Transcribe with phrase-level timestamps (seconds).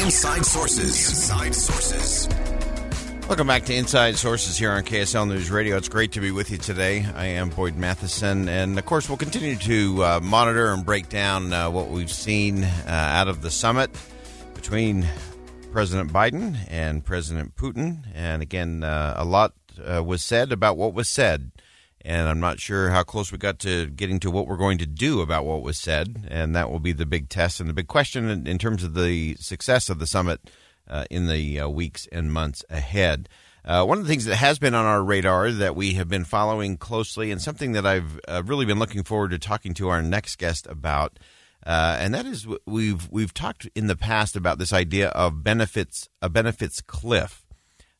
[0.00, 1.10] Inside Sources.
[1.10, 2.26] Inside Sources.
[3.28, 5.76] Welcome back to Inside Sources here on KSL News Radio.
[5.76, 7.04] It's great to be with you today.
[7.14, 11.52] I am Boyd Matheson, and of course, we'll continue to uh, monitor and break down
[11.52, 13.90] uh, what we've seen uh, out of the summit
[14.54, 15.06] between
[15.70, 17.98] President Biden and President Putin.
[18.14, 19.52] And again, uh, a lot
[19.84, 21.52] uh, was said about what was said
[22.04, 24.86] and I'm not sure how close we got to getting to what we're going to
[24.86, 27.88] do about what was said, and that will be the big test and the big
[27.88, 30.50] question in, in terms of the success of the summit
[30.88, 33.28] uh, in the uh, weeks and months ahead.
[33.64, 36.24] Uh, one of the things that has been on our radar that we have been
[36.24, 40.00] following closely, and something that I've uh, really been looking forward to talking to our
[40.00, 41.18] next guest about,
[41.66, 46.08] uh, and that is we've we've talked in the past about this idea of benefits
[46.22, 47.44] a benefits cliff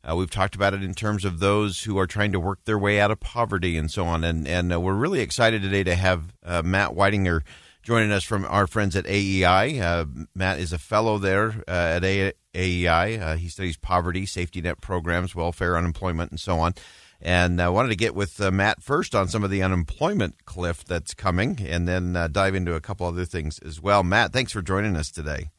[0.09, 2.79] uh, we've talked about it in terms of those who are trying to work their
[2.79, 4.25] way out of poverty and so on.
[4.25, 7.43] And, and uh, we're really excited today to have uh, Matt Weidinger
[7.83, 9.79] joining us from our friends at AEI.
[9.79, 13.19] Uh, Matt is a fellow there uh, at a- AEI.
[13.19, 16.75] Uh, he studies poverty, safety net programs, welfare, unemployment, and so on.
[17.21, 21.13] And I wanted to get with Matt first on some of the unemployment cliff that's
[21.13, 24.03] coming and then dive into a couple other things as well.
[24.03, 25.51] Matt, thanks for joining us today.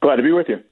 [0.00, 0.62] Glad to be with you.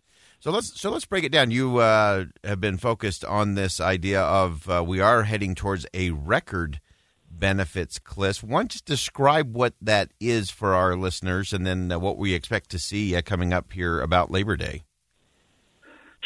[0.42, 1.52] So let's so let's break it down.
[1.52, 6.10] You uh, have been focused on this idea of uh, we are heading towards a
[6.10, 6.80] record
[7.30, 8.42] benefits cliff.
[8.42, 12.34] Why don't just describe what that is for our listeners, and then uh, what we
[12.34, 14.82] expect to see uh, coming up here about Labor Day.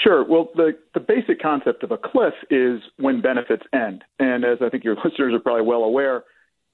[0.02, 0.24] Sure.
[0.26, 4.70] Well, the the basic concept of a cliff is when benefits end, and as I
[4.70, 6.24] think your listeners are probably well aware,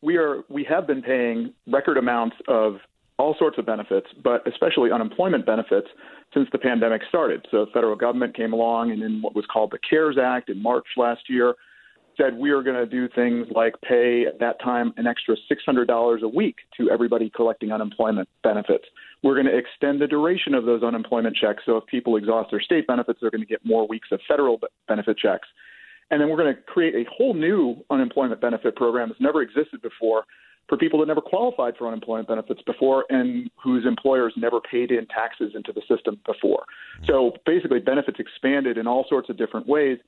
[0.01, 2.77] we are we have been paying record amounts of
[3.19, 5.89] all sorts of benefits, but especially unemployment benefits
[6.35, 7.47] since the pandemic started.
[7.51, 10.63] So the federal government came along and in what was called the CARES Act in
[10.63, 11.55] March last year
[12.17, 16.23] said we are going to do things like pay at that time an extra $600
[16.23, 18.85] a week to everybody collecting unemployment benefits.
[19.23, 22.61] We're going to extend the duration of those unemployment checks so if people exhaust their
[22.61, 25.49] state benefits, they're going to get more weeks of federal benefit checks.
[26.11, 29.81] And then we're going to create a whole new unemployment benefit program that's never existed
[29.81, 30.25] before
[30.69, 35.07] for people that never qualified for unemployment benefits before and whose employers never paid in
[35.07, 36.65] taxes into the system before.
[37.05, 39.99] So basically, benefits expanded in all sorts of different ways.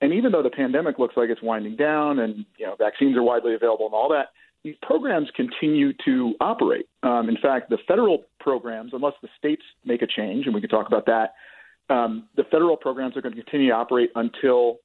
[0.00, 3.22] And even though the pandemic looks like it's winding down and you know vaccines are
[3.22, 4.32] widely available and all that,
[4.64, 6.86] these programs continue to operate.
[7.02, 10.70] Um, in fact, the federal programs, unless the states make a change, and we can
[10.70, 11.34] talk about that,
[11.92, 14.78] um, the federal programs are going to continue to operate until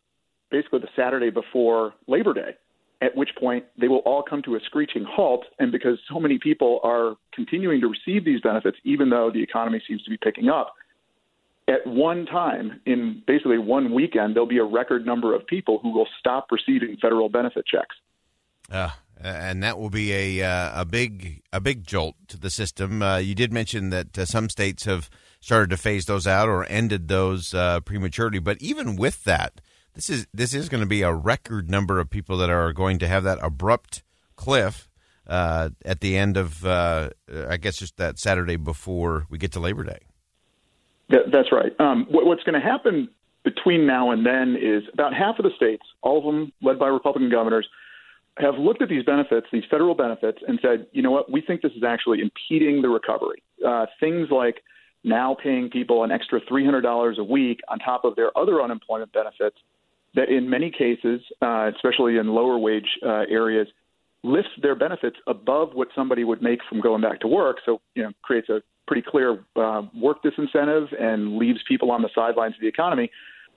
[0.49, 2.55] basically the Saturday before Labor Day
[3.01, 5.45] at which point they will all come to a screeching halt.
[5.59, 9.81] And because so many people are continuing to receive these benefits, even though the economy
[9.87, 10.73] seems to be picking up,
[11.67, 15.91] at one time, in basically one weekend, there'll be a record number of people who
[15.91, 17.95] will stop receiving federal benefit checks.
[18.71, 18.89] Uh,
[19.21, 23.01] and that will be a uh, a big a big jolt to the system.
[23.01, 25.09] Uh, you did mention that uh, some states have
[25.39, 29.61] started to phase those out or ended those uh, prematurely, but even with that,
[29.97, 32.99] this is this is going to be a record number of people that are going
[32.99, 34.03] to have that abrupt
[34.35, 34.87] cliff
[35.25, 37.09] uh, at the end of, uh,
[37.49, 39.99] I guess, just that Saturday before we get to Labor Day.
[41.09, 41.73] that's right.
[41.79, 43.09] Um, what's going to happen
[43.43, 46.87] between now and then is about half of the states, all of them led by
[46.87, 47.67] Republican governors,
[48.37, 51.63] have looked at these benefits, these federal benefits, and said, you know what, we think
[51.63, 53.41] this is actually impeding the recovery.
[53.67, 54.61] Uh, things like
[55.03, 59.57] now paying people an extra $300 a week on top of their other unemployment benefits
[60.17, 63.67] that in many cases, uh, especially in lower wage uh, areas,
[64.23, 67.57] lifts their benefits above what somebody would make from going back to work.
[67.65, 72.09] So, you know, creates a pretty clear uh, work disincentive and leaves people on the
[72.15, 73.11] sidelines of the economy.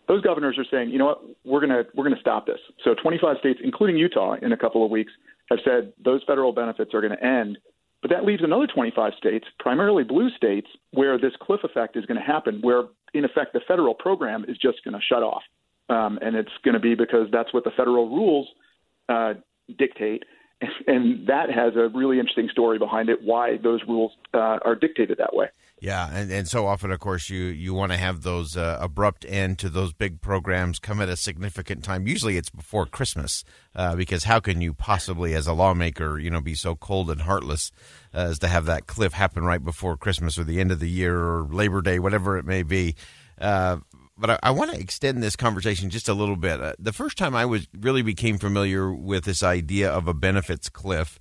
[0.07, 2.59] Those governors are saying, you know what, we're gonna we're gonna stop this.
[2.85, 5.13] So, 25 states, including Utah, in a couple of weeks,
[5.51, 7.59] have said those federal benefits are going to end.
[8.03, 12.19] But that leaves another 25 states, primarily blue states, where this cliff effect is going
[12.19, 15.43] to happen, where in effect the federal program is just going to shut off.
[15.91, 18.49] Um, and it's going to be because that's what the federal rules
[19.09, 19.35] uh,
[19.79, 20.25] dictate.
[20.87, 25.17] And that has a really interesting story behind it, why those rules uh, are dictated
[25.17, 25.47] that way.
[25.81, 29.25] Yeah, and, and so often, of course, you, you want to have those uh, abrupt
[29.27, 32.07] end to those big programs come at a significant time.
[32.07, 33.43] Usually, it's before Christmas,
[33.75, 37.23] uh, because how can you possibly, as a lawmaker, you know, be so cold and
[37.23, 37.73] heartless
[38.13, 40.91] uh, as to have that cliff happen right before Christmas or the end of the
[40.91, 42.95] year or Labor Day, whatever it may be.
[44.21, 46.61] But I, I want to extend this conversation just a little bit.
[46.61, 50.69] Uh, the first time I was really became familiar with this idea of a benefits
[50.69, 51.19] cliff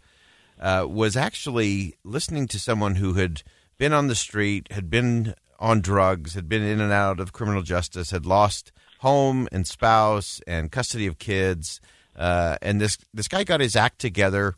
[0.60, 3.42] uh, was actually listening to someone who had
[3.78, 7.62] been on the street, had been on drugs, had been in and out of criminal
[7.62, 11.80] justice, had lost home and spouse and custody of kids.
[12.18, 14.56] Uh, and this this guy got his act together,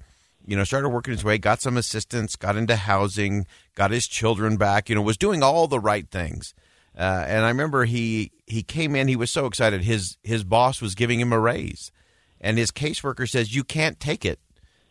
[0.47, 3.45] you know, started working his way, got some assistance, got into housing,
[3.75, 6.55] got his children back, you know, was doing all the right things.
[6.97, 9.83] Uh, and I remember he he came in, he was so excited.
[9.83, 11.91] His his boss was giving him a raise,
[12.39, 14.39] and his caseworker says, "You can't take it.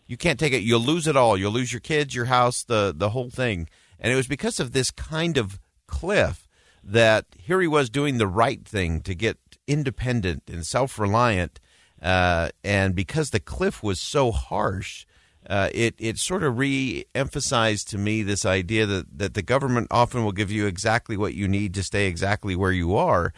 [0.07, 0.63] You can't take it.
[0.63, 1.37] You'll lose it all.
[1.37, 3.69] You'll lose your kids, your house, the the whole thing."
[3.99, 6.49] And it was because of this kind of cliff
[6.83, 11.61] that here he was doing the right thing to get independent and self reliant.
[12.01, 15.05] Uh, and because the cliff was so harsh,
[15.49, 19.89] uh, it, it sort of re emphasized to me this idea that, that the government
[19.91, 23.33] often will give you exactly what you need to stay exactly where you are.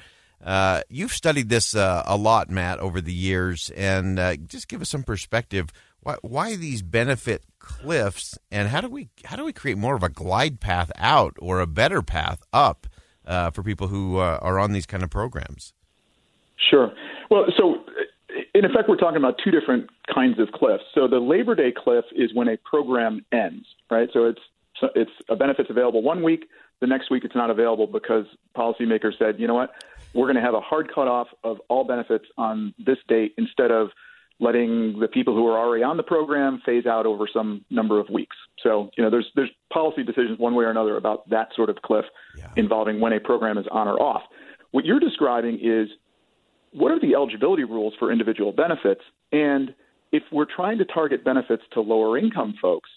[0.44, 4.82] Uh, you've studied this uh, a lot, Matt, over the years, and uh, just give
[4.82, 5.70] us some perspective.
[6.00, 10.02] Why, why these benefit cliffs, and how do we how do we create more of
[10.02, 12.88] a glide path out or a better path up
[13.24, 15.74] uh, for people who uh, are on these kind of programs?
[16.70, 16.92] Sure.
[17.30, 17.81] Well, so
[18.62, 20.84] in effect, we're talking about two different kinds of cliffs.
[20.94, 24.08] So the Labor Day cliff is when a program ends, right?
[24.12, 24.40] So it's
[24.94, 26.44] it's a benefits available one week,
[26.80, 28.26] the next week it's not available because
[28.56, 29.70] policymakers said, you know what,
[30.14, 33.90] we're going to have a hard cutoff of all benefits on this date instead of
[34.38, 38.08] letting the people who are already on the program phase out over some number of
[38.10, 38.36] weeks.
[38.62, 41.82] So, you know, there's there's policy decisions one way or another about that sort of
[41.82, 42.04] cliff
[42.38, 42.48] yeah.
[42.56, 44.22] involving when a program is on or off.
[44.70, 45.88] What you're describing is
[46.72, 49.02] what are the eligibility rules for individual benefits?
[49.30, 49.74] And
[50.10, 52.90] if we're trying to target benefits to lower income folks,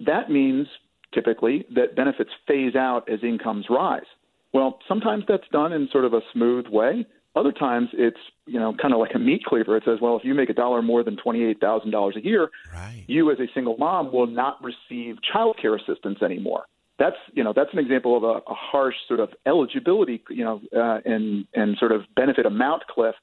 [0.00, 0.66] that means
[1.12, 4.06] typically that benefits phase out as incomes rise.
[4.52, 7.06] Well, sometimes that's done in sort of a smooth way.
[7.36, 9.76] Other times it's, you know, kind of like a meat cleaver.
[9.76, 13.04] It says, well, if you make a dollar more than $28,000 a year, right.
[13.08, 16.64] you as a single mom will not receive child care assistance anymore
[16.98, 20.60] that's you know that's an example of a, a harsh sort of eligibility you know
[20.76, 23.14] uh, and and sort of benefit amount cliff.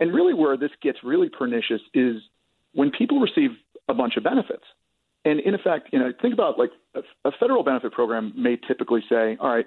[0.00, 2.16] And really where this gets really pernicious is
[2.72, 3.50] when people receive
[3.88, 4.64] a bunch of benefits.
[5.24, 9.02] And in effect you know think about like a, a federal benefit program may typically
[9.08, 9.66] say all right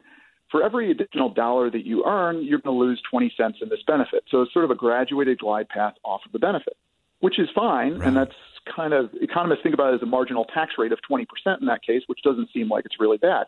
[0.51, 3.83] for every additional dollar that you earn you're going to lose 20 cents in this
[3.85, 4.23] benefit.
[4.29, 6.75] So it's sort of a graduated glide path off of the benefit
[7.19, 8.07] which is fine right.
[8.07, 8.35] and that's
[8.73, 11.25] kind of economists think about it as a marginal tax rate of 20%
[11.59, 13.47] in that case, which doesn't seem like it's really bad.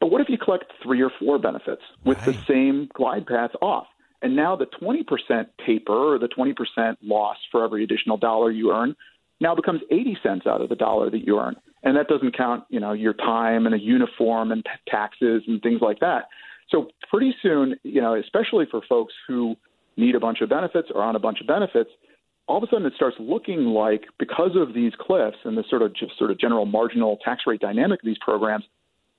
[0.00, 2.26] But what if you collect three or four benefits with right.
[2.26, 3.86] the same glide path off?
[4.22, 8.96] And now the 20% taper or the 20% loss for every additional dollar you earn
[9.40, 11.56] now becomes 80 cents out of the dollar that you earn.
[11.82, 15.80] And that doesn't count, you know, your time and a uniform and taxes and things
[15.80, 16.28] like that.
[16.68, 19.56] So pretty soon, you know, especially for folks who
[19.96, 21.90] need a bunch of benefits or on a bunch of benefits,
[22.50, 25.82] all of a sudden it starts looking like because of these cliffs and the sort
[25.82, 28.64] of just sort of general marginal tax rate dynamic of these programs,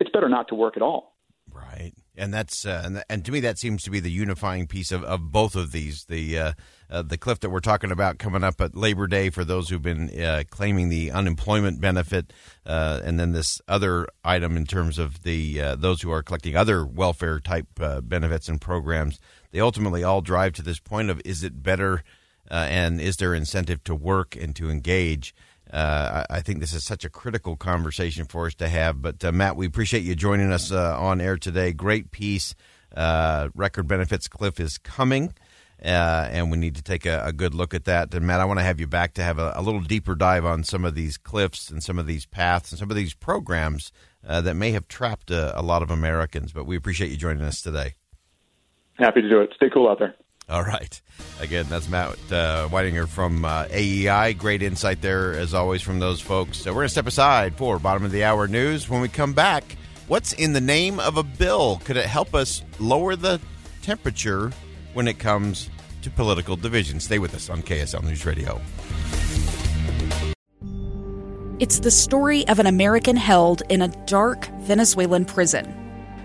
[0.01, 1.13] it's better not to work at all.
[1.53, 4.91] Right, and that's uh, and, and to me that seems to be the unifying piece
[4.91, 6.05] of, of both of these.
[6.05, 6.53] The uh,
[6.89, 9.81] uh, the cliff that we're talking about coming up at Labor Day for those who've
[9.81, 12.33] been uh, claiming the unemployment benefit,
[12.65, 16.55] uh, and then this other item in terms of the uh, those who are collecting
[16.55, 17.67] other welfare type
[18.03, 19.19] benefits and programs.
[19.51, 22.03] They ultimately all drive to this point of is it better
[22.51, 25.33] uh, and is there incentive to work and to engage?
[25.71, 29.01] Uh, I, I, think this is such a critical conversation for us to have.
[29.01, 31.71] But uh, Matt, we appreciate you joining us uh, on air today.
[31.71, 32.53] Great piece.
[32.93, 35.33] Uh, record benefits cliff is coming.
[35.81, 38.13] Uh, and we need to take a, a, good look at that.
[38.13, 40.45] And Matt, I want to have you back to have a, a, little deeper dive
[40.45, 43.91] on some of these cliffs and some of these paths and some of these programs
[44.21, 46.51] that may have trapped a, a lot of Americans.
[46.51, 47.95] But we appreciate you joining us today.
[48.99, 49.53] Happy to do it.
[49.55, 50.13] Stay cool out there.
[50.61, 51.01] All right.
[51.39, 54.33] Again, that's Matt uh, Weidinger from uh, AEI.
[54.33, 56.57] Great insight there, as always, from those folks.
[56.57, 58.89] So we're going to step aside for bottom of the hour news.
[58.89, 59.77] When we come back,
[60.07, 61.81] what's in the name of a bill?
[61.85, 63.39] Could it help us lower the
[63.81, 64.51] temperature
[64.93, 65.69] when it comes
[66.01, 66.99] to political division?
[66.99, 68.59] Stay with us on KSL News Radio.
[71.59, 75.65] It's the story of an American held in a dark Venezuelan prison.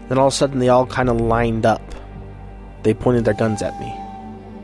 [0.09, 1.95] Then all of a sudden, they all kind of lined up.
[2.83, 3.95] They pointed their guns at me.